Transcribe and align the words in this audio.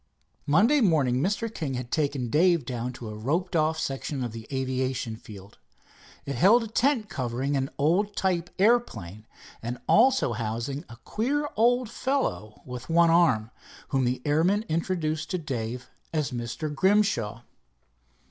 Monday 0.47 0.81
morning, 0.81 1.21
Mr. 1.21 1.47
King 1.53 1.75
had 1.75 1.91
taken 1.91 2.31
Dave 2.31 2.65
down 2.65 2.91
to 2.93 3.07
a 3.09 3.13
roped 3.15 3.55
off 3.55 3.77
section 3.77 4.23
of 4.23 4.31
the 4.31 4.47
aviation 4.51 5.15
field. 5.15 5.59
It 6.25 6.33
held 6.33 6.63
a 6.63 6.67
tent 6.67 7.07
covering 7.07 7.55
an 7.55 7.69
old 7.77 8.15
type 8.15 8.49
airplane, 8.57 9.27
and 9.61 9.77
also 9.87 10.33
housing 10.33 10.85
a 10.89 10.95
queer 10.97 11.47
old 11.55 11.87
fellow 11.87 12.63
with 12.65 12.89
one 12.89 13.11
arm, 13.11 13.51
whom 13.89 14.05
the 14.05 14.23
airman 14.25 14.63
introduced 14.67 15.29
to 15.29 15.37
Dave 15.37 15.87
as 16.11 16.31
Mr. 16.31 16.73
Grimshaw. 16.73 17.43